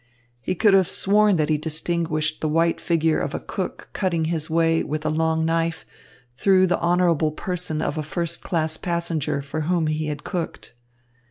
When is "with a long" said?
4.83-5.45